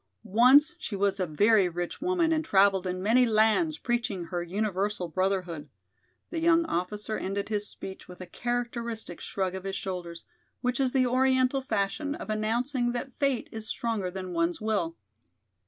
[0.23, 5.07] Once she was a very rich woman and traveled in many lands preaching her universal
[5.07, 5.69] brotherhood,"
[6.31, 10.25] the young officer ended his speech with a characteristic shrug of his shoulders,
[10.61, 14.97] which is the Oriental fashion of announcing that fate is stronger than one's will.